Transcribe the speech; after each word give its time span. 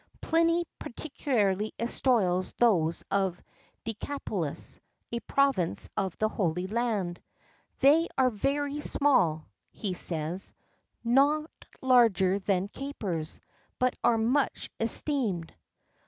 Pliny 0.19 0.65
particularly 0.79 1.75
extols 1.77 2.53
those 2.57 3.03
of 3.11 3.39
Decapolis, 3.83 4.79
a 5.11 5.19
province 5.19 5.89
of 5.95 6.17
the 6.17 6.27
Holy 6.27 6.65
Land: 6.65 7.21
"They 7.81 8.07
are 8.17 8.31
very 8.31 8.79
small," 8.79 9.45
he 9.69 9.93
says, 9.93 10.55
"not 11.03 11.51
larger 11.83 12.39
than 12.39 12.67
capers; 12.69 13.41
but 13.77 13.95
are 14.03 14.17
much 14.17 14.71
esteemed." 14.79 15.53